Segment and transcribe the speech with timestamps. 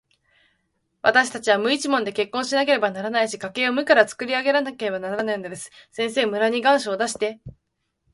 [1.03, 5.69] わたしたちは無一文で結婚しなければならないし、家計を無からつくり上げなければならないのです。
[5.91, 7.39] 先生、村に願書を出して、